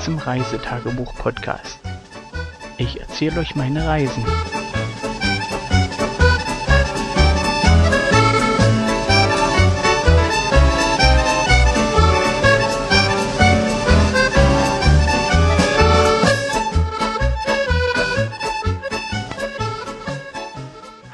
[0.00, 1.80] Zum Reisetagebuch-Podcast.
[2.78, 4.24] Ich erzähle euch meine Reisen.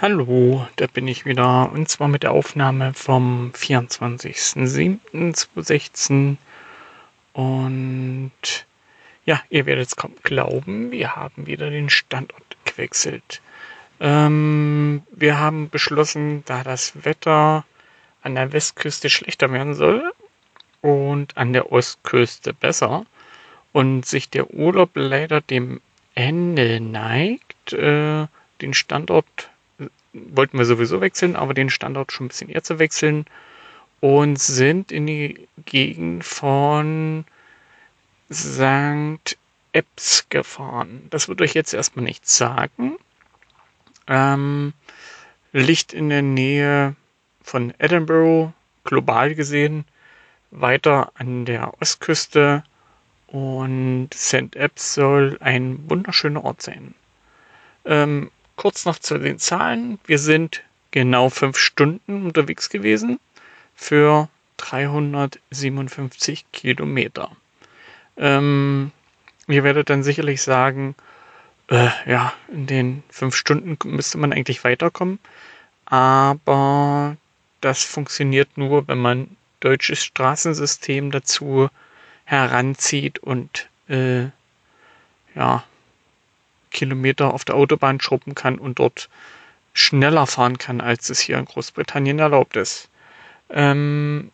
[0.00, 6.36] Hallo, da bin ich wieder und zwar mit der Aufnahme vom 24.07.2016
[7.32, 8.32] und
[9.24, 13.40] ja, ihr werdet es kaum glauben, wir haben wieder den Standort gewechselt.
[14.00, 17.64] Ähm, wir haben beschlossen, da das Wetter
[18.22, 20.12] an der Westküste schlechter werden soll
[20.80, 23.06] und an der Ostküste besser
[23.72, 25.80] und sich der Urlaub leider dem
[26.14, 28.26] Ende neigt, äh,
[28.60, 29.50] den Standort
[30.12, 33.26] wollten wir sowieso wechseln, aber den Standort schon ein bisschen eher zu wechseln
[34.00, 37.24] und sind in die Gegend von
[38.32, 39.36] St.
[39.72, 41.06] Epps gefahren.
[41.10, 42.96] Das wird euch jetzt erstmal nichts sagen.
[44.06, 44.72] Ähm,
[45.52, 46.94] liegt in der Nähe
[47.42, 48.52] von Edinburgh,
[48.84, 49.84] global gesehen,
[50.50, 52.64] weiter an der Ostküste
[53.26, 54.54] und St.
[54.54, 56.94] Epps soll ein wunderschöner Ort sein.
[57.84, 59.98] Ähm, kurz noch zu den Zahlen.
[60.06, 63.18] Wir sind genau fünf Stunden unterwegs gewesen
[63.74, 67.32] für 357 Kilometer.
[68.16, 68.92] Ähm,
[69.48, 70.94] ihr werdet dann sicherlich sagen,
[71.68, 75.18] äh, ja, in den fünf Stunden müsste man eigentlich weiterkommen.
[75.86, 77.16] Aber
[77.60, 81.68] das funktioniert nur, wenn man deutsches Straßensystem dazu
[82.24, 84.24] heranzieht und äh,
[85.34, 85.64] ja,
[86.70, 89.08] Kilometer auf der Autobahn schrubben kann und dort
[89.72, 92.88] schneller fahren kann, als es hier in Großbritannien erlaubt ist.
[93.50, 94.30] Ähm,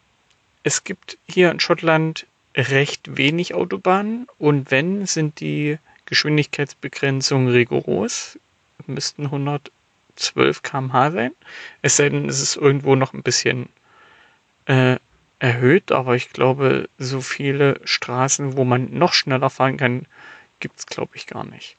[0.62, 2.26] es gibt hier in Schottland
[2.56, 8.38] recht wenig Autobahnen und wenn, sind die Geschwindigkeitsbegrenzungen rigoros,
[8.86, 11.32] müssten 112 km/h sein.
[11.82, 13.68] Es sei denn, es ist irgendwo noch ein bisschen
[14.66, 14.96] äh,
[15.38, 20.06] erhöht, aber ich glaube, so viele Straßen, wo man noch schneller fahren kann,
[20.58, 21.76] gibt es, glaube ich, gar nicht.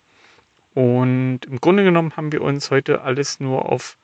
[0.73, 3.97] Und im Grunde genommen haben wir uns heute alles nur auf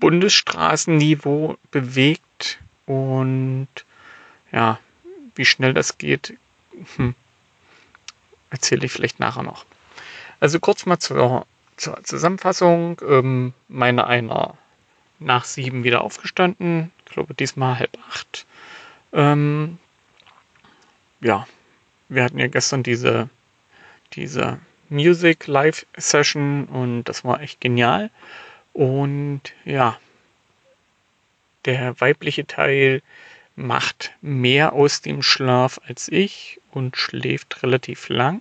[0.00, 3.68] Bundesstraßenniveau bewegt und
[4.52, 4.78] ja,
[5.38, 6.34] wie schnell das geht,
[6.96, 7.14] hm,
[8.50, 9.64] erzähle ich vielleicht nachher noch.
[10.40, 13.00] Also kurz mal zur, zur Zusammenfassung.
[13.08, 14.58] Ähm, meine einer
[15.18, 16.92] nach sieben wieder aufgestanden.
[17.06, 18.46] Ich glaube diesmal halb acht.
[19.12, 19.78] Ähm,
[21.20, 21.46] ja,
[22.08, 23.28] wir hatten ja gestern diese,
[24.14, 28.10] diese Music Live Session und das war echt genial.
[28.72, 29.98] Und ja,
[31.64, 33.02] der weibliche Teil
[33.58, 38.40] macht mehr aus dem Schlaf als ich und schläft relativ lang.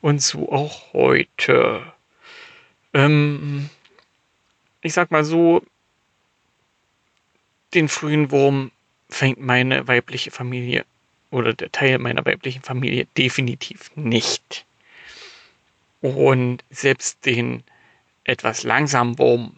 [0.00, 1.92] Und so auch heute.
[2.92, 3.70] Ähm,
[4.80, 5.62] ich sag mal so,
[7.72, 8.72] den frühen Wurm
[9.08, 10.84] fängt meine weibliche Familie
[11.30, 14.66] oder der Teil meiner weiblichen Familie definitiv nicht.
[16.00, 17.62] Und selbst den
[18.24, 19.56] etwas langsamen Wurm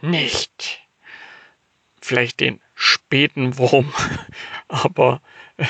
[0.00, 0.80] nicht.
[2.00, 3.92] Vielleicht den späten Wurm,
[4.68, 5.20] aber
[5.56, 5.66] äh,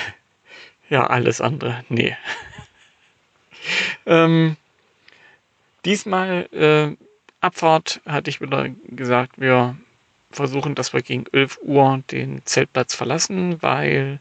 [0.90, 2.14] ja, alles andere, nee.
[4.04, 4.58] ähm,
[5.86, 6.96] diesmal äh,
[7.40, 9.76] Abfahrt hatte ich wieder gesagt, wir
[10.30, 14.18] versuchen, dass wir gegen 11 Uhr den Zeltplatz verlassen, weil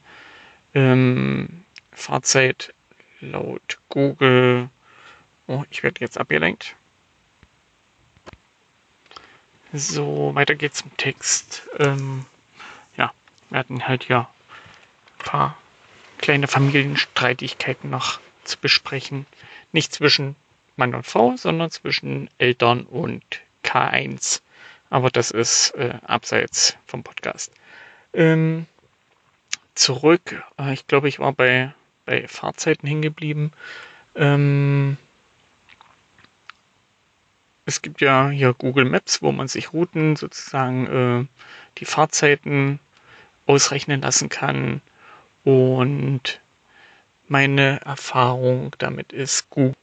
[0.74, 2.74] ähm, Fahrzeit
[3.20, 4.70] laut Google
[5.48, 6.76] Oh, ich werde jetzt abgelenkt.
[9.74, 11.70] So, weiter geht's im Text.
[11.78, 12.26] Ähm,
[13.50, 14.30] wir hatten halt ja
[15.20, 15.58] ein paar
[16.18, 19.26] kleine Familienstreitigkeiten noch zu besprechen.
[19.72, 20.36] Nicht zwischen
[20.76, 23.24] Mann und Frau, sondern zwischen Eltern und
[23.64, 24.42] K1.
[24.90, 27.52] Aber das ist äh, abseits vom Podcast.
[28.14, 28.66] Ähm,
[29.74, 31.74] zurück, äh, ich glaube, ich war bei,
[32.06, 33.52] bei Fahrzeiten hingeblieben.
[34.16, 34.98] Ähm,
[37.66, 41.26] es gibt ja hier Google Maps, wo man sich Routen sozusagen äh,
[41.80, 42.80] die Fahrzeiten
[43.46, 44.82] ausrechnen lassen kann.
[45.44, 46.40] Und
[47.28, 49.76] meine Erfahrung damit ist gut.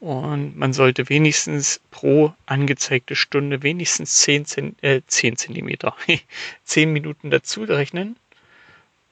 [0.00, 5.96] Und man sollte wenigstens pro angezeigte Stunde wenigstens 10, Zent äh, 10 Zentimeter,
[6.64, 8.16] 10 Minuten dazu rechnen.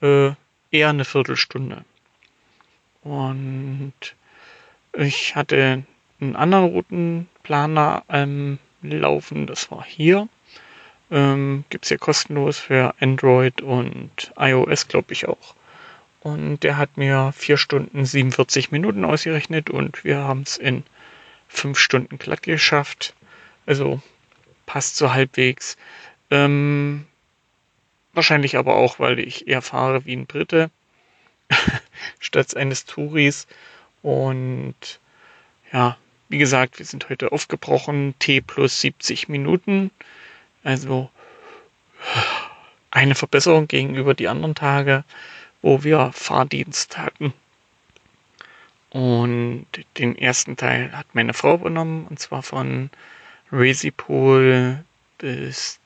[0.02, 0.32] Äh,
[0.70, 1.84] eher eine Viertelstunde.
[3.02, 3.94] Und
[4.92, 5.84] ich hatte
[6.20, 9.46] einen anderen Routenplaner ähm, laufen.
[9.46, 10.28] Das war hier.
[11.12, 15.54] Ähm, Gibt es ja kostenlos für Android und iOS, glaube ich auch.
[16.22, 20.84] und der hat mir 4 Stunden 47 Minuten ausgerechnet und wir haben es in
[21.48, 23.14] 5 Stunden glatt geschafft.
[23.66, 24.00] Also
[24.66, 25.76] passt so halbwegs.
[26.30, 27.06] Ähm,
[28.12, 30.70] wahrscheinlich aber auch, weil ich eher fahre wie ein Brite
[32.20, 33.46] statt eines Touris.
[34.02, 35.00] Und
[35.72, 35.96] ja,
[36.28, 38.14] wie gesagt, wir sind heute aufgebrochen.
[38.18, 39.90] T plus 70 Minuten.
[40.64, 41.10] Also
[42.90, 45.04] eine Verbesserung gegenüber die anderen Tage,
[45.62, 47.32] wo wir Fahrdienst hatten.
[48.90, 49.66] Und
[49.96, 52.90] den ersten Teil hat meine Frau übernommen, und zwar von
[53.50, 54.84] Resipool
[55.18, 55.80] bis,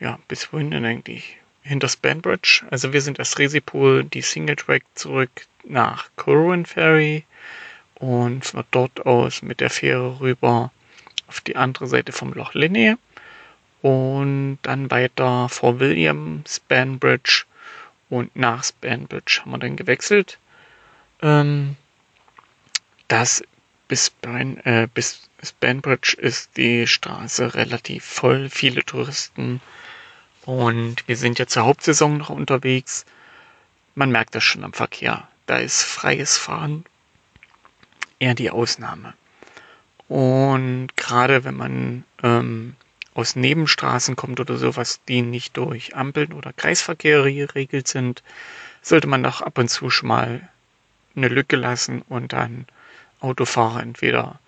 [0.00, 1.36] ja, bis wohin denn eigentlich?
[1.62, 2.64] Hinter Spanbridge.
[2.70, 5.30] Also wir sind als Resipool die Single Track zurück
[5.64, 7.24] nach Corwin Ferry
[7.96, 10.70] und von dort aus mit der Fähre rüber
[11.26, 12.94] auf die andere Seite vom Loch Linney
[13.82, 17.44] und dann weiter vor William, Spanbridge
[18.08, 20.38] und nach Spanbridge haben wir dann gewechselt.
[21.22, 21.76] Ähm,
[23.08, 23.42] das
[23.88, 29.60] bis, Span, äh, bis Spanbridge ist die Straße relativ voll, viele Touristen
[30.46, 33.04] und wir sind ja zur Hauptsaison noch unterwegs.
[33.94, 35.28] Man merkt das schon am Verkehr.
[35.46, 36.84] Da ist freies Fahren
[38.18, 39.14] eher die Ausnahme.
[40.08, 42.76] Und gerade wenn man ähm,
[43.16, 48.22] aus Nebenstraßen kommt oder sowas, die nicht durch Ampeln oder Kreisverkehr geregelt sind,
[48.82, 50.48] sollte man doch ab und zu schon mal
[51.16, 52.66] eine Lücke lassen und dann
[53.20, 54.38] Autofahrer entweder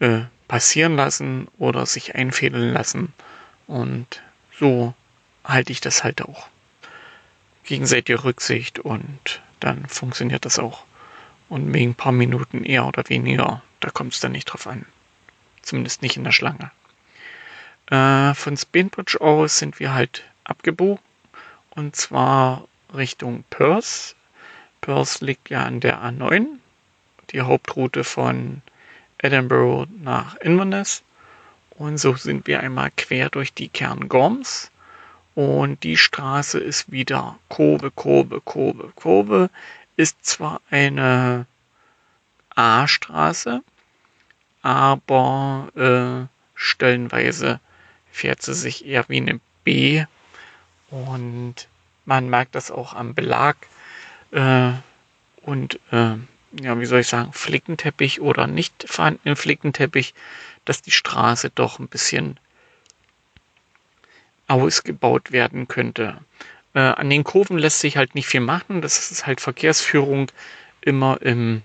[0.00, 3.14] äh, passieren lassen oder sich einfädeln lassen.
[3.66, 4.22] Und
[4.58, 4.94] so
[5.44, 6.48] halte ich das halt auch.
[7.64, 10.84] Gegenseitige Rücksicht und dann funktioniert das auch.
[11.48, 14.84] Und wegen ein paar Minuten eher oder weniger, da kommt es dann nicht drauf an.
[15.62, 16.70] Zumindest nicht in der Schlange.
[17.90, 21.02] Äh, von Spinbridge aus sind wir halt abgebogen
[21.70, 24.14] und zwar Richtung Perth.
[24.80, 26.46] Perth liegt ja an der A9,
[27.30, 28.62] die Hauptroute von
[29.18, 31.02] Edinburgh nach Inverness.
[31.70, 34.70] Und so sind wir einmal quer durch die Cairngorms.
[35.34, 39.50] Und die Straße ist wieder Kurve, Kurve, Kurve, Kurve.
[39.96, 41.46] Ist zwar eine
[42.56, 43.62] A-Straße,
[44.62, 47.60] aber äh, stellenweise
[48.18, 50.04] fährt sie sich eher wie eine B
[50.90, 51.54] und
[52.04, 53.56] man merkt das auch am Belag
[54.32, 54.72] äh,
[55.42, 56.16] und äh,
[56.60, 60.14] ja, wie soll ich sagen, Flickenteppich oder nicht vorhandenen Flickenteppich,
[60.64, 62.40] dass die Straße doch ein bisschen
[64.48, 66.18] ausgebaut werden könnte.
[66.74, 68.80] Äh, an den Kurven lässt sich halt nicht viel machen.
[68.80, 70.30] Das ist halt Verkehrsführung
[70.80, 71.62] immer im,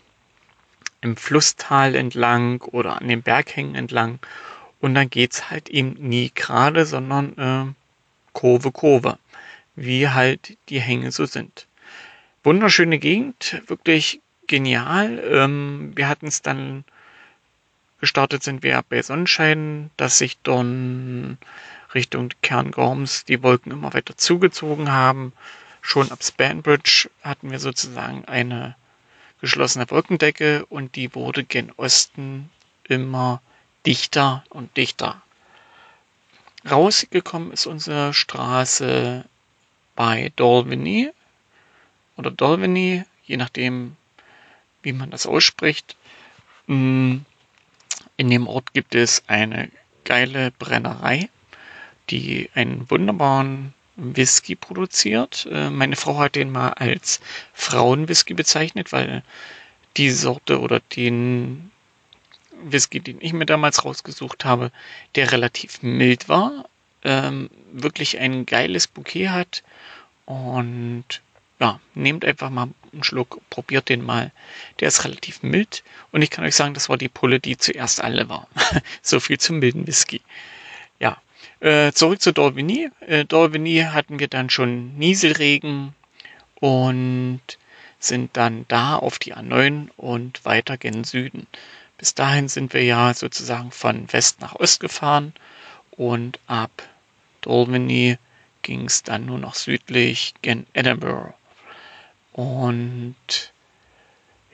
[1.01, 4.19] im Flusstal entlang oder an den Berghängen entlang.
[4.83, 7.73] Und dann geht's halt eben nie gerade, sondern äh,
[8.33, 9.17] Kurve, Kurve,
[9.77, 11.67] wie halt die Hänge so sind.
[12.43, 15.23] Wunderschöne Gegend, wirklich genial.
[15.25, 16.83] Ähm, wir hatten es dann
[18.01, 21.37] gestartet sind wir bei Sonnenschein, dass sich dann
[21.93, 25.31] Richtung Kerngorms die Wolken immer weiter zugezogen haben.
[25.81, 28.75] Schon ab Spanbridge hatten wir sozusagen eine
[29.39, 32.49] geschlossene Wolkendecke und die wurde gen Osten
[32.83, 33.41] immer
[33.85, 35.21] dichter und dichter.
[36.69, 39.25] Rausgekommen ist unsere Straße
[39.95, 41.11] bei Dolveny
[42.15, 43.97] oder Dolveny, je nachdem,
[44.81, 45.95] wie man das ausspricht.
[46.67, 47.17] Mm,
[48.15, 49.69] in dem Ort gibt es eine
[50.05, 51.29] geile Brennerei,
[52.09, 55.47] die einen wunderbaren Whisky produziert.
[55.51, 57.19] Äh, meine Frau hat den mal als
[57.53, 59.23] Frauenwhisky bezeichnet, weil
[59.97, 61.71] die Sorte oder den
[62.63, 64.71] Whisky, den ich mir damals rausgesucht habe,
[65.15, 66.69] der relativ mild war,
[67.03, 69.63] ähm, wirklich ein geiles Bouquet hat
[70.25, 71.05] und
[71.59, 74.31] ja, nehmt einfach mal einen Schluck, probiert den mal.
[74.79, 78.01] Der ist relativ mild und ich kann euch sagen, das war die Pulle, die zuerst
[78.01, 78.47] alle war.
[79.01, 80.21] so viel zum milden Whisky.
[80.99, 81.17] Ja,
[81.59, 82.89] äh, zurück zu Dorvigny.
[83.01, 85.93] Äh, Dorvigny hatten wir dann schon Nieselregen
[86.55, 87.41] und
[87.99, 91.47] sind dann da auf die A9 und weiter gen Süden.
[92.03, 95.33] Bis dahin sind wir ja sozusagen von West nach Ost gefahren
[95.91, 96.83] und ab
[97.39, 98.17] Dolmany
[98.61, 101.33] ging es dann nur noch südlich gen Edinburgh.
[102.33, 103.15] Und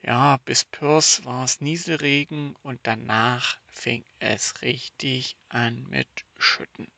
[0.04, 6.92] ja, bis Perth war es Nieselregen und danach fing es richtig an mit Schütten.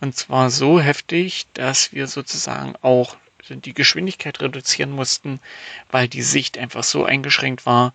[0.00, 3.18] Und zwar so heftig, dass wir sozusagen auch
[3.50, 5.38] die Geschwindigkeit reduzieren mussten,
[5.90, 7.92] weil die Sicht einfach so eingeschränkt war,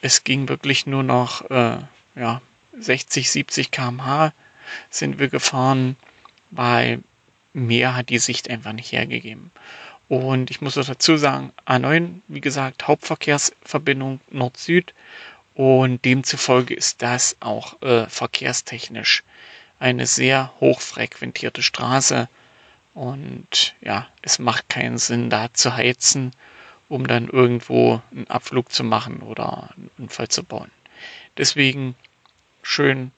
[0.00, 1.78] es ging wirklich nur noch äh,
[2.14, 2.40] ja,
[2.78, 4.32] 60, 70 km/h
[4.90, 5.96] sind wir gefahren,
[6.50, 7.02] weil
[7.52, 9.50] mehr hat die Sicht einfach nicht hergegeben.
[10.08, 14.94] Und ich muss dazu sagen, A9, wie gesagt, Hauptverkehrsverbindung Nord-Süd.
[15.54, 19.24] Und demzufolge ist das auch äh, verkehrstechnisch
[19.78, 22.28] eine sehr hochfrequentierte Straße.
[22.94, 26.32] Und ja, es macht keinen Sinn, da zu heizen,
[26.88, 30.70] um dann irgendwo einen Abflug zu machen oder einen Unfall zu bauen.
[31.36, 31.94] Deswegen
[32.62, 33.10] schön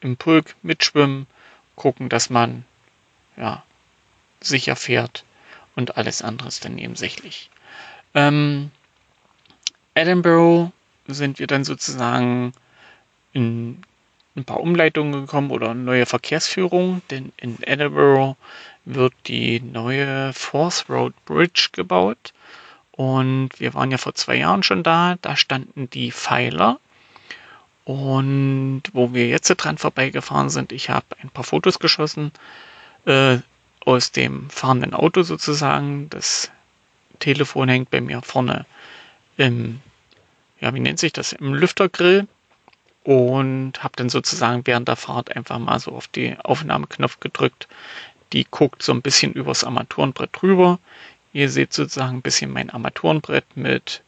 [0.00, 1.26] im Pulk mitschwimmen,
[1.76, 2.64] gucken, dass man
[3.36, 3.62] ja,
[4.40, 5.24] sicher fährt
[5.76, 7.50] und alles andere ist dann nebensächlich.
[8.14, 8.70] Ähm,
[9.94, 10.72] Edinburgh
[11.06, 12.52] sind wir dann sozusagen
[13.32, 13.82] in
[14.36, 18.36] ein paar Umleitungen gekommen oder neue Verkehrsführung, denn in Edinburgh
[18.94, 22.32] wird die neue Forth Road Bridge gebaut.
[22.92, 26.80] Und wir waren ja vor zwei Jahren schon da, da standen die Pfeiler.
[27.84, 32.32] Und wo wir jetzt dran vorbeigefahren sind, ich habe ein paar Fotos geschossen
[33.06, 33.38] äh,
[33.84, 36.10] aus dem fahrenden Auto sozusagen.
[36.10, 36.50] Das
[37.18, 38.66] Telefon hängt bei mir vorne
[39.36, 39.80] im,
[40.60, 42.26] ja, wie nennt sich das, im Lüftergrill
[43.04, 47.68] und habe dann sozusagen während der Fahrt einfach mal so auf die Aufnahmeknopf gedrückt.
[48.32, 50.78] Die guckt so ein bisschen übers Armaturenbrett drüber.
[51.32, 54.02] Ihr seht sozusagen ein bisschen mein Armaturenbrett mit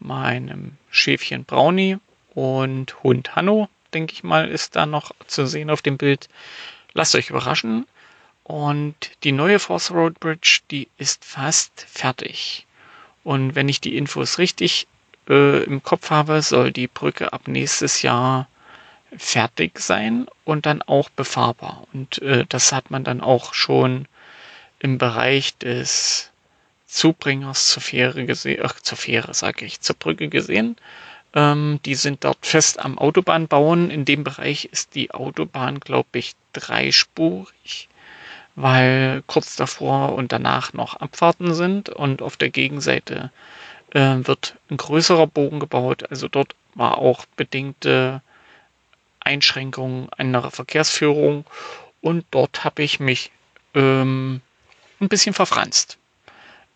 [0.00, 1.98] meinem Schäfchen Brownie
[2.34, 6.28] und Hund Hanno, denke ich mal, ist da noch zu sehen auf dem Bild.
[6.94, 7.86] Lasst euch überraschen.
[8.44, 12.66] Und die neue Force Road Bridge, die ist fast fertig.
[13.24, 14.86] Und wenn ich die Infos richtig
[15.28, 18.48] äh, im Kopf habe, soll die Brücke ab nächstes Jahr
[19.16, 21.84] fertig sein und dann auch befahrbar.
[21.92, 24.06] Und äh, das hat man dann auch schon
[24.78, 26.30] im Bereich des
[26.86, 30.76] Zubringers zur Fähre gesehen, ach, zur Fähre sage ich, zur Brücke gesehen.
[31.34, 33.90] Ähm, die sind dort fest am Autobahnbauen.
[33.90, 37.88] In dem Bereich ist die Autobahn, glaube ich, dreispurig
[38.54, 43.30] weil kurz davor und danach noch Abfahrten sind und auf der Gegenseite
[43.90, 46.04] äh, wird ein größerer Bogen gebaut.
[46.10, 48.22] Also dort war auch bedingte
[49.24, 51.44] Einschränkungen anderer Verkehrsführung
[52.00, 53.30] und dort habe ich mich
[53.74, 54.40] ähm,
[55.00, 55.98] ein bisschen verfranst.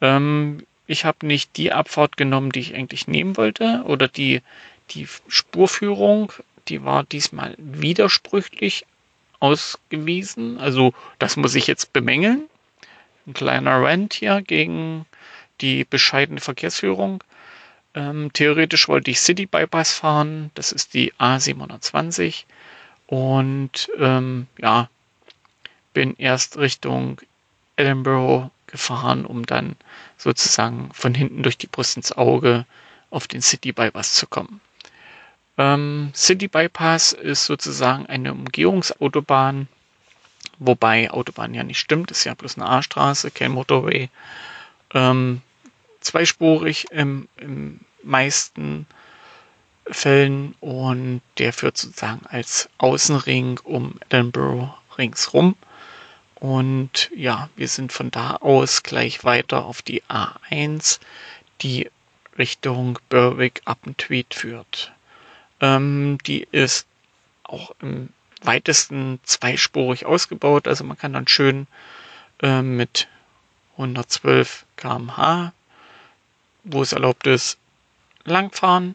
[0.00, 4.42] Ähm, ich habe nicht die Abfahrt genommen, die ich eigentlich nehmen wollte oder die,
[4.90, 6.32] die Spurführung,
[6.68, 8.86] die war diesmal widersprüchlich
[9.40, 10.58] ausgewiesen.
[10.58, 12.48] Also das muss ich jetzt bemängeln.
[13.26, 15.06] Ein kleiner Rant hier gegen
[15.60, 17.22] die bescheidene Verkehrsführung.
[17.96, 20.50] Ähm, theoretisch wollte ich City Bypass fahren.
[20.54, 22.44] Das ist die A720.
[23.06, 24.90] Und ähm, ja,
[25.94, 27.20] bin erst Richtung
[27.76, 29.76] Edinburgh gefahren, um dann
[30.18, 32.66] sozusagen von hinten durch die Brust ins Auge
[33.10, 34.60] auf den City Bypass zu kommen.
[35.56, 39.68] Ähm, City Bypass ist sozusagen eine Umgehungsautobahn,
[40.58, 44.10] wobei Autobahn ja nicht stimmt, ist ja bloß eine A-Straße, kein Motorway.
[44.92, 45.40] Ähm,
[46.00, 48.86] zweispurig im, im meisten
[49.90, 55.56] Fällen und der führt sozusagen als Außenring um Edinburgh ringsrum.
[56.34, 61.00] Und ja, wir sind von da aus gleich weiter auf die A1,
[61.62, 61.90] die
[62.36, 64.92] Richtung Berwick Appentweed führt.
[65.60, 66.86] Ähm, die ist
[67.44, 68.10] auch im
[68.42, 70.68] weitesten zweispurig ausgebaut.
[70.68, 71.66] Also man kann dann schön
[72.42, 73.08] äh, mit
[73.72, 75.52] 112 km/h,
[76.64, 77.58] wo es erlaubt ist,
[78.26, 78.94] langfahren.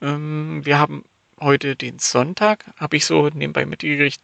[0.00, 1.04] Ähm, wir haben
[1.40, 4.20] heute den Sonntag, habe ich so nebenbei mitgekriegt.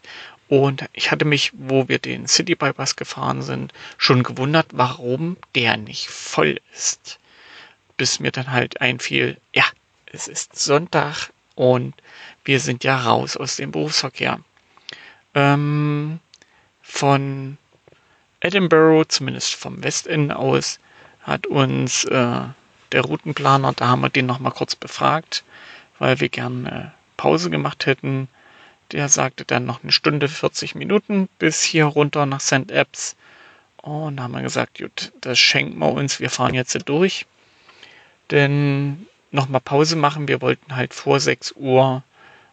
[0.49, 5.76] Und ich hatte mich, wo wir den City Bypass gefahren sind, schon gewundert, warum der
[5.76, 7.18] nicht voll ist.
[7.96, 9.64] Bis mir dann halt einfiel, ja,
[10.12, 11.94] es ist Sonntag, und
[12.44, 14.40] wir sind ja raus aus dem Berufsverkehr.
[15.34, 16.20] Ähm,
[16.82, 17.58] von
[18.40, 20.78] Edinburgh, zumindest vom Westend aus,
[21.23, 22.40] hat uns äh,
[22.94, 25.44] der Routenplaner, da haben wir den nochmal kurz befragt,
[25.98, 28.28] weil wir gerne Pause gemacht hätten.
[28.92, 32.70] Der sagte dann noch eine Stunde 40 Minuten bis hier runter nach St.
[32.70, 33.16] Epps.
[33.78, 37.26] Und da haben wir gesagt, gut, das schenken wir uns, wir fahren jetzt durch.
[38.30, 40.28] Denn nochmal Pause machen.
[40.28, 42.04] Wir wollten halt vor 6 Uhr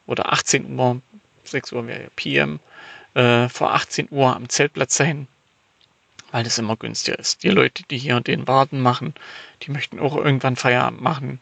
[0.07, 1.01] oder 18 Uhr,
[1.43, 2.60] 6 Uhr wäre ja PM,
[3.13, 5.27] äh, vor 18 Uhr am Zeltplatz sein,
[6.31, 7.43] weil das immer günstiger ist.
[7.43, 9.13] Die Leute, die hier den Warten machen,
[9.63, 11.39] die möchten auch irgendwann Feierabend machen.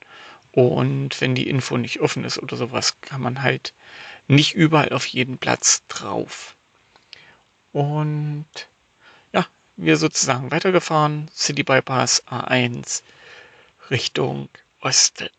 [0.51, 3.73] Und wenn die Info nicht offen ist oder sowas, kann man halt
[4.27, 6.55] nicht überall auf jeden Platz drauf.
[7.71, 8.47] Und
[9.31, 9.45] ja,
[9.77, 13.03] wir sozusagen weitergefahren, City Bypass A1
[13.89, 14.49] Richtung
[14.81, 15.29] Osten.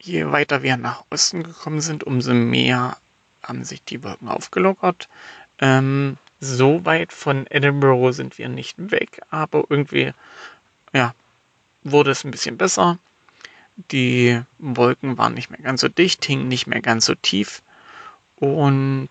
[0.00, 2.96] Je weiter wir nach Osten gekommen sind, umso mehr
[3.42, 5.08] haben sich die Wolken aufgelockert.
[5.60, 10.12] Ähm, so weit von Edinburgh sind wir nicht weg, aber irgendwie,
[10.92, 11.14] ja,
[11.82, 12.98] wurde es ein bisschen besser.
[13.90, 17.62] Die Wolken waren nicht mehr ganz so dicht, hingen nicht mehr ganz so tief.
[18.36, 19.08] Und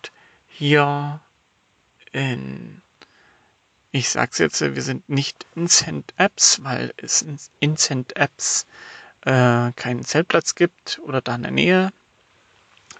[0.48, 1.20] hier
[2.12, 2.82] in,
[3.92, 6.14] ich sag's jetzt, wir sind nicht in St.
[6.18, 7.26] Apps, weil es
[7.60, 8.16] in St.
[8.16, 8.66] Apps
[9.22, 11.94] äh, keinen Zeltplatz gibt oder da in der Nähe.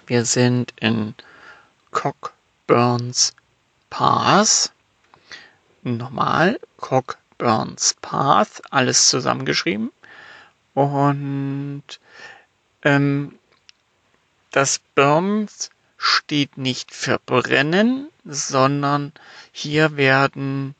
[0.06, 1.14] Wir sind in
[1.90, 3.34] Cockburns
[3.90, 4.72] Path.
[5.82, 9.90] Nochmal Cockburns Path, alles zusammengeschrieben.
[10.74, 11.84] Und
[12.82, 13.38] ähm,
[14.50, 19.12] das Burns steht nicht für brennen, sondern
[19.52, 20.74] hier werden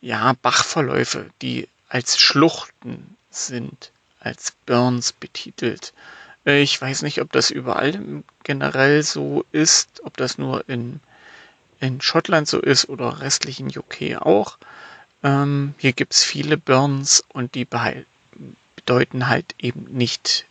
[0.00, 5.94] ja Bachverläufe, die als Schluchten sind, als Burns betitelt.
[6.44, 11.00] Äh, ich weiß nicht, ob das überall generell so ist, ob das nur in,
[11.80, 14.58] in Schottland so ist oder restlichen UK auch.
[15.22, 17.66] Ähm, hier es viele Burns und die
[18.76, 20.46] bedeuten halt eben nicht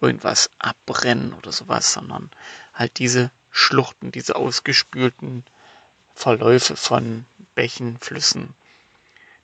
[0.00, 2.30] irgendwas abbrennen oder sowas, sondern
[2.74, 5.44] halt diese Schluchten, diese ausgespülten
[6.14, 8.54] Verläufe von Bächen, Flüssen.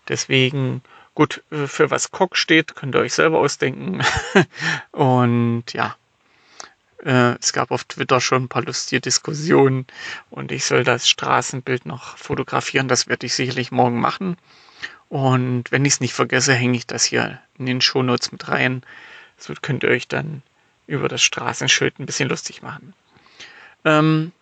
[0.09, 0.83] Deswegen,
[1.15, 4.03] gut, äh, für was Cock steht, könnt ihr euch selber ausdenken.
[4.93, 5.97] und ja,
[7.05, 9.87] äh, es gab auf Twitter schon ein paar lustige Diskussionen
[10.31, 12.89] und ich soll das Straßenbild noch fotografieren.
[12.89, 14.37] Das werde ich sicherlich morgen machen.
[15.09, 18.83] Und wenn ich es nicht vergesse, hänge ich das hier in den Shownotes mit rein.
[19.37, 20.43] So könnt ihr euch dann
[20.87, 22.95] über das Straßenschild ein bisschen lustig machen.
[23.85, 24.33] Ähm,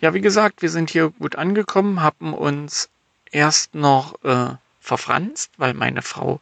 [0.00, 2.88] ja, wie gesagt, wir sind hier gut angekommen, haben uns
[3.30, 6.40] erst noch äh, verfranst, weil meine Frau,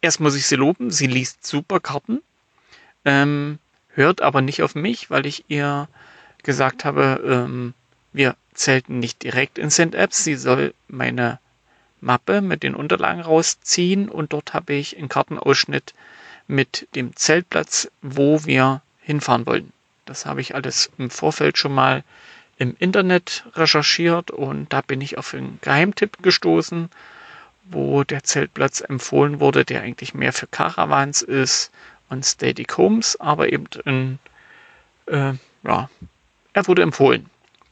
[0.00, 2.22] erst muss ich sie loben, sie liest super Karten,
[3.08, 3.58] ähm,
[3.94, 5.88] hört aber nicht auf mich, weil ich ihr
[6.42, 7.72] gesagt habe, ähm,
[8.12, 9.94] wir zelten nicht direkt in St.
[9.94, 11.38] Apps, sie soll meine
[12.02, 15.94] Mappe mit den Unterlagen rausziehen und dort habe ich einen Kartenausschnitt
[16.46, 19.72] mit dem Zeltplatz, wo wir hinfahren wollen.
[20.04, 22.04] Das habe ich alles im Vorfeld schon mal
[22.58, 26.90] im Internet recherchiert und da bin ich auf einen Geheimtipp gestoßen,
[27.64, 31.70] wo der Zeltplatz empfohlen wurde, der eigentlich mehr für Caravans ist
[32.08, 34.18] und Static Homes, aber eben in,
[35.06, 35.90] äh, ja,
[36.52, 37.28] er wurde empfohlen.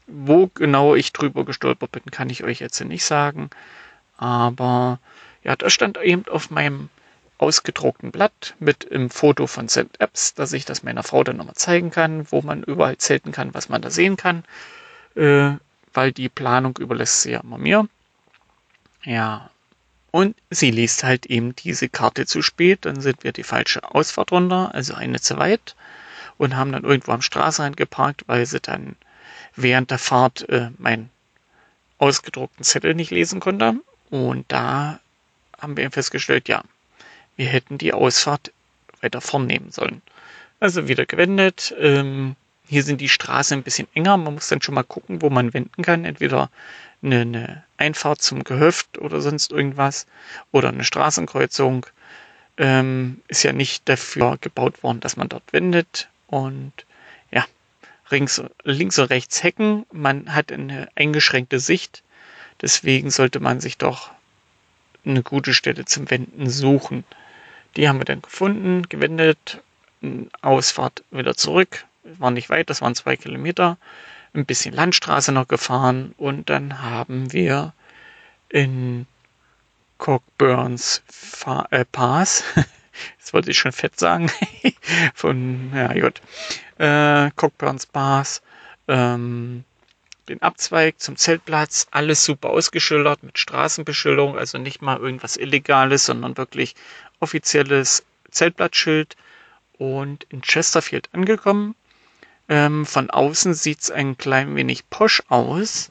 [0.07, 3.49] Wo genau ich drüber gestolpert bin, kann ich euch jetzt nicht sagen.
[4.17, 4.99] Aber
[5.43, 6.89] ja, da stand eben auf meinem
[7.37, 9.99] ausgedruckten Blatt mit einem Foto von St.
[9.99, 13.53] Apps, dass ich das meiner Frau dann nochmal zeigen kann, wo man überall zelten kann,
[13.53, 14.43] was man da sehen kann,
[15.15, 15.51] äh,
[15.93, 17.87] weil die Planung überlässt sie ja immer mir.
[19.03, 19.49] Ja,
[20.11, 24.31] und sie liest halt eben diese Karte zu spät, dann sind wir die falsche Ausfahrt
[24.31, 25.75] runter, also eine zu weit
[26.37, 28.95] und haben dann irgendwo am Straßenrand geparkt, weil sie dann
[29.55, 31.09] während der Fahrt äh, meinen
[31.97, 33.75] ausgedruckten Zettel nicht lesen konnte.
[34.09, 34.99] Und da
[35.59, 36.63] haben wir festgestellt, ja,
[37.35, 38.51] wir hätten die Ausfahrt
[39.01, 40.01] weiter vorn nehmen sollen.
[40.59, 41.75] Also wieder gewendet.
[41.79, 42.35] Ähm,
[42.67, 44.17] hier sind die Straßen ein bisschen enger.
[44.17, 46.05] Man muss dann schon mal gucken, wo man wenden kann.
[46.05, 46.49] Entweder
[47.01, 50.07] eine, eine Einfahrt zum Gehöft oder sonst irgendwas
[50.51, 51.85] oder eine Straßenkreuzung.
[52.57, 56.09] Ähm, ist ja nicht dafür gebaut worden, dass man dort wendet.
[56.27, 56.73] Und
[57.31, 57.45] ja,
[58.11, 59.85] rings, links und rechts Hecken.
[59.91, 62.03] Man hat eine eingeschränkte Sicht.
[62.61, 64.11] Deswegen sollte man sich doch
[65.05, 67.03] eine gute Stelle zum Wenden suchen.
[67.75, 69.61] Die haben wir dann gefunden, gewendet,
[70.41, 71.85] Ausfahrt wieder zurück.
[72.03, 73.77] War nicht weit, das waren zwei Kilometer.
[74.33, 77.73] Ein bisschen Landstraße noch gefahren und dann haben wir
[78.49, 79.07] in
[79.97, 82.43] Cockburns Fa äh, Pass,
[83.17, 84.31] jetzt wollte ich schon fett sagen,
[85.13, 86.21] von, ja gut,
[86.77, 88.41] äh, Cockburns Pass,
[88.87, 89.63] ähm,
[90.29, 96.37] den Abzweig zum Zeltplatz, alles super ausgeschildert mit Straßenbeschilderung, also nicht mal irgendwas Illegales, sondern
[96.37, 96.75] wirklich
[97.19, 99.15] offizielles Zeltplatzschild
[99.77, 101.75] und in Chesterfield angekommen.
[102.49, 105.89] Ähm, von außen sieht es ein klein wenig posch aus.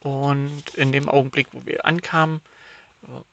[0.00, 2.40] Und in dem Augenblick, wo wir ankamen,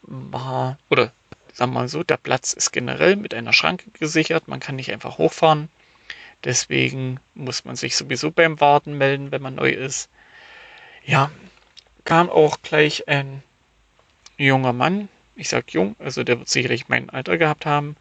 [0.02, 1.12] war, oder
[1.54, 4.48] sagen wir mal so, der Platz ist generell mit einer Schranke gesichert.
[4.48, 5.70] Man kann nicht einfach hochfahren.
[6.44, 10.10] Deswegen muss man sich sowieso beim Warten melden, wenn man neu ist.
[11.04, 11.32] Ja,
[12.06, 13.44] kam auch gleich ein
[14.38, 17.96] junger Mann, ich sag jung, also der wird sicherlich mein Alter gehabt haben,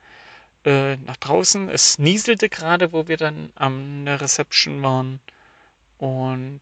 [0.68, 1.70] äh, nach draußen.
[1.70, 5.20] Es nieselte gerade, wo wir dann am der Reception waren.
[5.96, 6.60] Und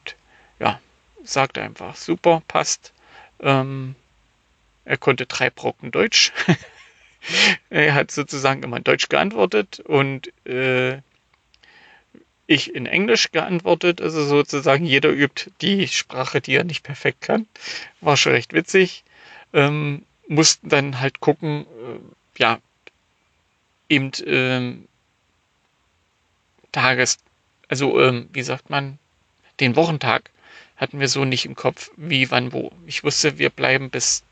[0.61, 0.81] ja,
[1.25, 2.93] sagte einfach, super, passt.
[3.41, 3.97] Ähm,
[4.85, 6.33] er konnte drei Brocken Deutsch.
[7.71, 10.99] er hat sozusagen immer in Deutsch geantwortet und äh,
[12.47, 17.49] ich in Englisch geantwortet, also sozusagen jeder übt die Sprache, die er nicht perfekt kann.
[18.01, 19.03] War schon recht witzig.
[19.53, 22.61] Ähm, mussten dann halt gucken, äh, ja,
[23.89, 24.89] eben ähm,
[26.73, 27.19] Tages,
[27.69, 28.99] also ähm, wie sagt man,
[29.61, 30.31] den Wochentag
[30.77, 32.73] hatten wir so nicht im Kopf, wie, wann, wo.
[32.87, 34.23] Ich wusste, wir bleiben bis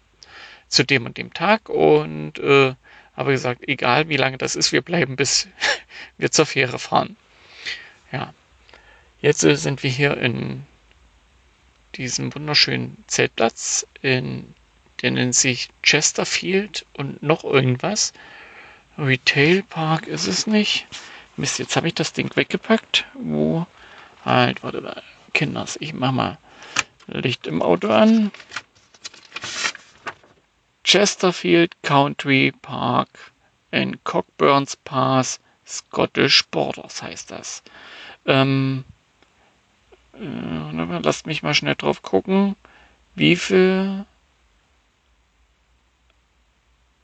[0.69, 2.75] zu dem und dem Tag und äh,
[3.17, 5.49] habe gesagt, egal wie lange das ist, wir bleiben bis
[6.19, 7.17] wir zur Fähre fahren.
[8.13, 8.35] Ja,
[9.21, 10.67] jetzt äh, sind wir hier in
[11.95, 14.55] diesem wunderschönen Zeltplatz, in,
[15.03, 18.13] der nennt sich Chesterfield und noch irgendwas.
[18.99, 20.87] Retail Park ist es nicht.
[21.37, 23.07] Mist, jetzt habe ich das Ding weggepackt.
[23.15, 23.67] Wo?
[24.25, 25.03] Halt, warte mal.
[25.33, 26.39] Kinders, ich mach mal
[27.09, 28.31] Licht im Auto an.
[30.85, 33.09] Chesterfield Country Park
[33.73, 37.63] in Cockburns Pass, Scottish Borders heißt das.
[38.27, 38.85] Ähm,
[40.13, 42.55] äh, lasst mich mal schnell drauf gucken,
[43.15, 44.07] wie viel.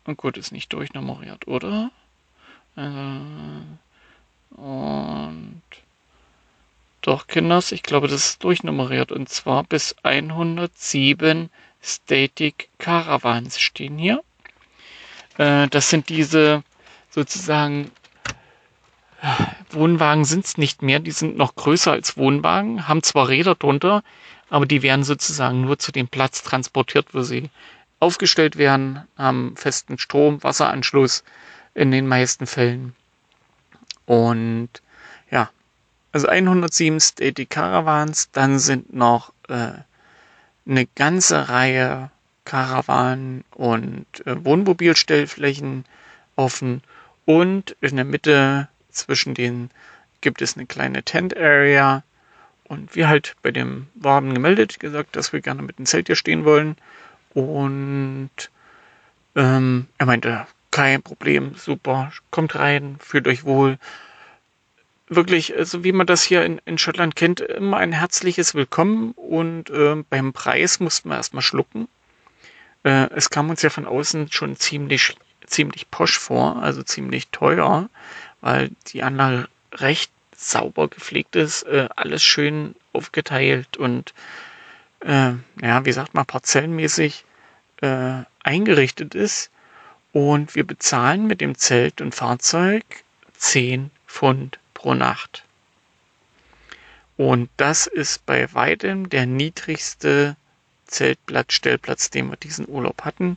[0.04, 1.90] Und gut, ist nicht durchnummeriert, oder?
[2.76, 3.20] Äh,
[4.56, 5.62] und
[7.02, 9.12] doch, Kinders, ich glaube, das ist durchnummeriert.
[9.12, 11.50] Und zwar bis 107
[11.82, 14.22] Static Caravans stehen hier.
[15.38, 16.62] Äh, das sind diese
[17.10, 17.90] sozusagen
[19.70, 24.02] Wohnwagen sind es nicht mehr, die sind noch größer als Wohnwagen, haben zwar Räder drunter,
[24.48, 27.50] aber die werden sozusagen nur zu dem Platz transportiert, wo sie
[28.00, 31.22] aufgestellt werden, haben festen Strom, Wasseranschluss
[31.74, 32.96] in den meisten Fällen.
[34.06, 34.70] Und
[35.30, 35.50] ja,
[36.10, 39.72] also 107 Static Caravans, dann sind noch äh,
[40.66, 42.10] eine ganze Reihe
[42.44, 45.84] Karawanen und äh, Wohnmobilstellflächen
[46.36, 46.82] offen.
[47.26, 49.70] Und in der Mitte zwischen denen
[50.20, 52.02] gibt es eine kleine Tent Area.
[52.64, 56.16] Und wir halt bei dem Wagen gemeldet gesagt, dass wir gerne mit dem Zelt hier
[56.16, 56.76] stehen wollen
[57.34, 58.30] und
[59.36, 63.78] ähm, er meinte, kein Problem, super, kommt rein, fühlt euch wohl
[65.08, 69.12] wirklich, so also wie man das hier in, in Schottland kennt, immer ein herzliches Willkommen
[69.12, 71.88] und äh, beim Preis mussten wir erstmal schlucken.
[72.84, 75.16] Äh, es kam uns ja von außen schon ziemlich,
[75.46, 77.90] ziemlich posch vor, also ziemlich teuer,
[78.40, 84.14] weil die Anlage recht sauber gepflegt ist, äh, alles schön aufgeteilt und
[85.00, 85.32] äh,
[85.62, 87.24] ja, wie sagt man, parzellenmäßig
[87.80, 89.50] äh, eingerichtet ist.
[90.12, 92.84] Und wir bezahlen mit dem Zelt und Fahrzeug
[93.36, 95.44] 10 Pfund pro Nacht.
[97.16, 100.36] Und das ist bei weitem der niedrigste
[100.86, 103.36] Zeltplatz, Stellplatz, den wir diesen Urlaub hatten.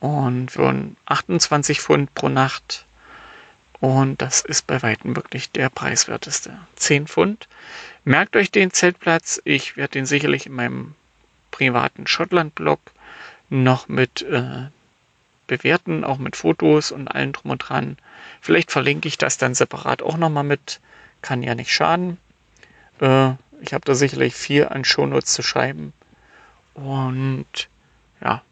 [0.00, 2.86] Und für 28 Pfund pro Nacht.
[3.80, 6.58] Und das ist bei weitem wirklich der preiswerteste.
[6.76, 7.48] 10 Pfund.
[8.04, 9.40] Merkt euch den Zeltplatz.
[9.44, 10.94] Ich werde den sicherlich in meinem
[11.50, 12.80] privaten Schottland-Blog
[13.50, 14.66] noch mit äh,
[15.46, 17.96] bewerten, auch mit Fotos und allem drum und dran.
[18.40, 20.80] Vielleicht verlinke ich das dann separat auch nochmal mit.
[21.22, 22.18] Kann ja nicht schaden.
[23.00, 25.92] Äh, ich habe da sicherlich viel an Shownotes zu schreiben.
[26.74, 27.68] Und
[28.20, 28.42] ja,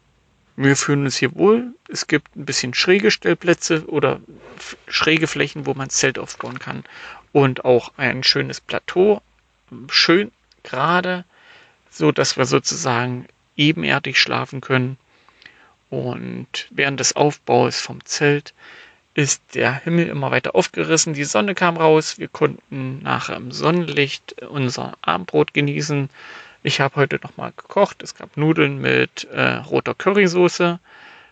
[0.57, 1.73] wir fühlen uns hier wohl.
[1.87, 4.19] Es gibt ein bisschen schräge Stellplätze oder
[4.87, 6.83] schräge Flächen, wo man Zelt aufbauen kann.
[7.31, 9.21] Und auch ein schönes Plateau.
[9.89, 10.31] Schön
[10.63, 11.25] gerade,
[11.91, 14.97] so dass wir sozusagen ebenerdig schlafen können.
[15.91, 18.55] Und während des Aufbaus vom Zelt
[19.13, 21.13] ist der Himmel immer weiter aufgerissen.
[21.13, 22.17] Die Sonne kam raus.
[22.17, 26.09] Wir konnten nachher im Sonnenlicht unser Abendbrot genießen.
[26.67, 28.03] Ich habe heute nochmal gekocht.
[28.03, 30.81] Es gab Nudeln mit äh, roter Currysoße.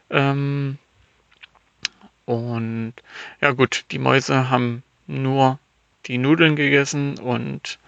[0.09, 0.77] Ähm,
[2.23, 2.93] und
[3.41, 5.59] ja gut, die Mäuse haben nur
[6.05, 7.79] die Nudeln gegessen und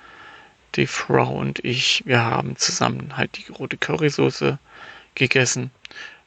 [0.75, 4.59] die Frau und ich, wir haben zusammen halt die rote Currysoße
[5.15, 5.71] gegessen.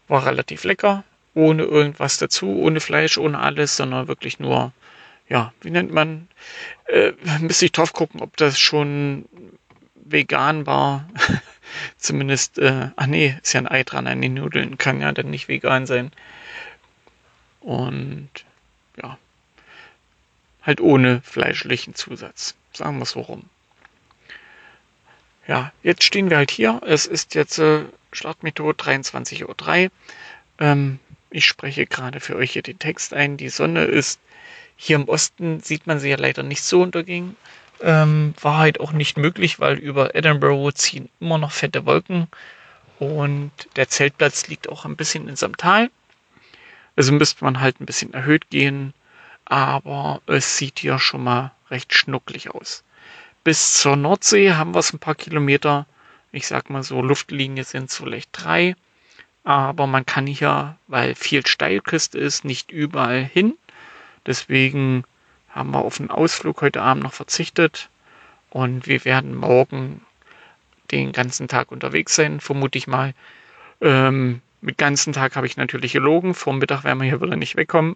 [0.08, 1.04] War relativ lecker,
[1.34, 4.72] ohne irgendwas dazu, ohne Fleisch, ohne alles, sondern wirklich nur,
[5.28, 6.28] ja, wie nennt man,
[6.86, 9.26] äh, müsste ich drauf gucken, ob das schon
[10.12, 11.08] vegan war.
[11.98, 15.30] Zumindest, äh, ach nee, ist ja ein Ei dran an den Nudeln, kann ja dann
[15.30, 16.10] nicht vegan sein.
[17.60, 18.30] Und
[18.96, 19.18] ja,
[20.62, 22.54] halt ohne fleischlichen Zusatz.
[22.72, 23.44] Sagen wir es so rum.
[25.46, 26.80] Ja, jetzt stehen wir halt hier.
[26.84, 27.84] Es ist jetzt äh,
[28.54, 29.90] tot, 23.03 Uhr.
[30.58, 30.98] Ähm,
[31.30, 33.36] ich spreche gerade für euch hier den Text ein.
[33.36, 34.20] Die Sonne ist
[34.76, 37.36] hier im Osten, sieht man sie ja leider nicht so untergehen.
[37.82, 42.28] Ähm, war halt auch nicht möglich, weil über Edinburgh ziehen immer noch fette Wolken
[42.98, 45.90] und der Zeltplatz liegt auch ein bisschen in seinem Tal.
[46.96, 48.92] Also müsste man halt ein bisschen erhöht gehen,
[49.46, 52.84] aber es sieht ja schon mal recht schnucklig aus.
[53.42, 55.86] Bis zur Nordsee haben wir es ein paar Kilometer.
[56.30, 58.76] Ich sag mal so, Luftlinie sind es vielleicht drei.
[59.44, 63.54] Aber man kann hier, weil viel Steilküste ist, nicht überall hin.
[64.26, 65.04] Deswegen
[65.50, 67.88] haben wir auf den Ausflug heute Abend noch verzichtet.
[68.50, 70.02] Und wir werden morgen
[70.90, 73.14] den ganzen Tag unterwegs sein, vermute ich mal.
[73.80, 76.34] Ähm, mit ganzen Tag habe ich natürlich gelogen.
[76.34, 77.94] Vor Mittag werden wir hier wieder nicht wegkommen.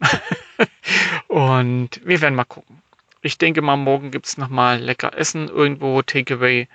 [1.28, 2.82] und wir werden mal gucken.
[3.20, 6.68] Ich denke mal, morgen gibt es nochmal lecker Essen irgendwo, Takeaway.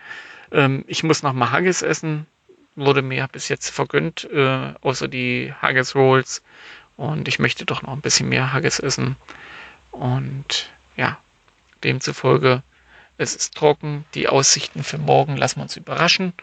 [0.51, 2.25] Ähm, ich muss nochmal Haggis essen.
[2.75, 6.43] Wurde mir bis jetzt vergönnt, äh, außer die Haggis Rolls.
[6.97, 9.15] Und ich möchte doch noch ein bisschen mehr Haggis essen.
[9.91, 11.17] Und ja,
[11.83, 12.63] demzufolge,
[13.17, 14.05] es ist trocken.
[14.13, 16.33] Die Aussichten für morgen lassen wir uns überraschen.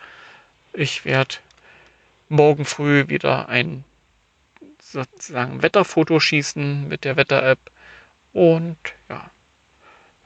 [0.72, 1.36] Ich werde
[2.28, 3.84] morgen früh wieder ein
[4.80, 7.58] sozusagen Wetterfoto schießen mit der Wetter-App.
[8.32, 8.76] Und
[9.08, 9.30] ja,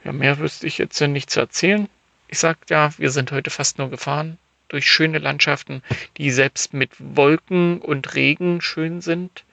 [0.03, 1.89] ja, mehr wüsste ich jetzt nicht zu erzählen.
[2.27, 5.83] Ich sag ja, wir sind heute fast nur gefahren durch schöne Landschaften,
[6.17, 9.43] die selbst mit Wolken und Regen schön sind.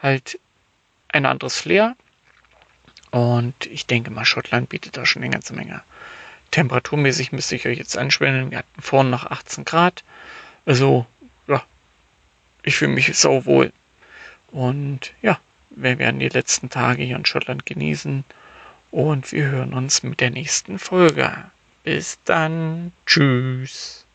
[0.00, 0.38] Halt
[1.08, 1.96] ein anderes Flair.
[3.14, 5.84] Und ich denke mal, Schottland bietet da schon eine ganze Menge.
[6.50, 8.50] Temperaturmäßig müsste ich euch jetzt anschwellen.
[8.50, 10.02] Wir hatten vorhin noch 18 Grad.
[10.66, 11.06] Also,
[11.46, 11.62] ja,
[12.64, 13.72] ich fühle mich sauwohl.
[14.50, 15.38] Und ja,
[15.70, 18.24] wir werden die letzten Tage hier in Schottland genießen.
[18.90, 21.32] Und wir hören uns mit der nächsten Folge.
[21.84, 22.92] Bis dann.
[23.06, 24.06] Tschüss.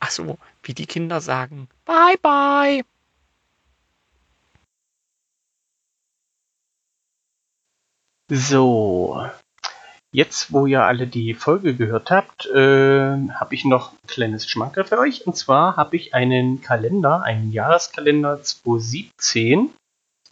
[0.00, 1.68] Ach so, wie die Kinder sagen.
[1.84, 2.95] Bye, bye.
[8.28, 9.24] So,
[10.12, 14.84] jetzt wo ihr alle die Folge gehört habt, äh, habe ich noch ein kleines Schmankerl
[14.84, 15.26] für euch.
[15.26, 19.70] Und zwar habe ich einen Kalender, einen Jahreskalender 2017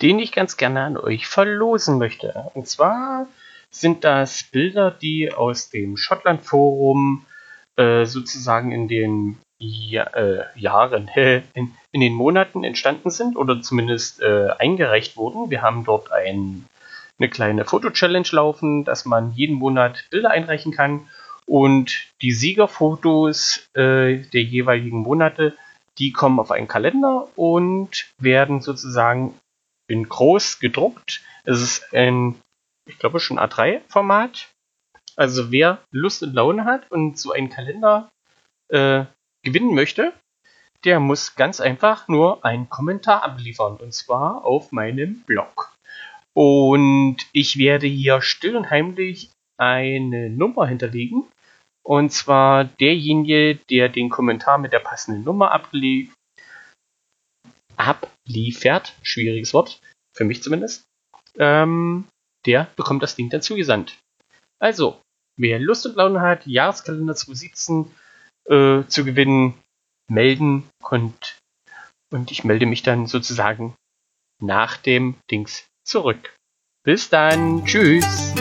[0.02, 2.50] den ich ganz gerne an euch verlosen möchte.
[2.54, 3.26] Und zwar
[3.70, 7.24] sind das Bilder, die aus dem Schottland-Forum
[7.76, 11.08] äh, sozusagen in den ja, äh, Jahren,
[11.54, 15.50] in, in, den Monaten entstanden sind oder zumindest äh, eingereicht wurden.
[15.50, 16.66] Wir haben dort ein,
[17.18, 21.08] eine kleine Foto-Challenge laufen, dass man jeden Monat Bilder einreichen kann
[21.46, 25.56] und die Siegerfotos äh, der jeweiligen Monate,
[25.98, 29.38] die kommen auf einen Kalender und werden sozusagen
[29.86, 31.22] in groß gedruckt.
[31.44, 32.40] Es ist ein,
[32.88, 34.48] ich glaube schon A3-Format.
[35.16, 38.10] Also wer Lust und Laune hat und so einen Kalender
[38.68, 39.04] äh,
[39.44, 40.12] gewinnen möchte,
[40.84, 43.76] der muss ganz einfach nur einen Kommentar abliefern.
[43.76, 45.73] Und zwar auf meinem Blog.
[46.36, 51.26] Und ich werde hier still und heimlich eine Nummer hinterlegen.
[51.86, 56.14] Und zwar derjenige, der den Kommentar mit der passenden Nummer abliefert,
[57.76, 59.80] abliefert, schwieriges Wort,
[60.16, 60.84] für mich zumindest,
[61.38, 62.06] ähm,
[62.46, 63.98] der bekommt das Ding dann zugesandt.
[64.60, 65.00] Also,
[65.36, 67.90] wer Lust und Laune hat, Jahreskalender 2017
[68.48, 69.54] äh, zu gewinnen,
[70.10, 71.38] melden und,
[72.12, 73.74] und ich melde mich dann sozusagen
[74.42, 76.36] nach dem Dings zurück.
[76.82, 78.34] Bis dann, tschüss!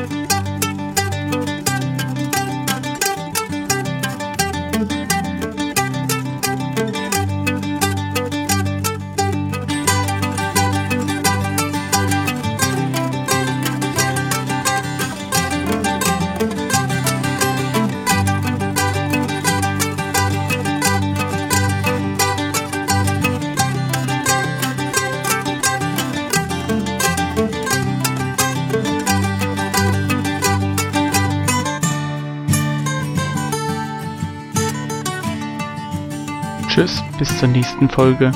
[37.44, 38.32] Zur nächsten Folge.